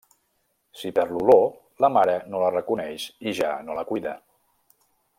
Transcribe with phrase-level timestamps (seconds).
[0.79, 1.43] Si perd l'olor,
[1.85, 4.19] la mare no la reconeix i ja no la cuida.